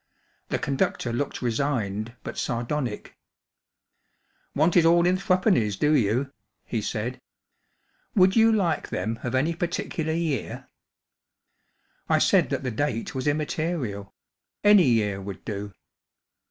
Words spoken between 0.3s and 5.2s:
The conductor looked resigned but sardonic." ‚Äė Want it all in